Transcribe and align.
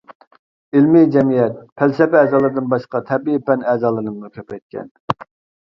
ئىلمىي 0.79 1.03
جەمئىيەت 1.15 1.59
پەلسەپە 1.81 2.19
ئەزالىرىدىن 2.21 2.71
باشقا، 2.75 3.03
تەبىئىي 3.11 3.45
پەن 3.51 3.67
ئەزالىرىنىمۇ 3.75 4.33
كۆپەيتكەن. 4.39 4.91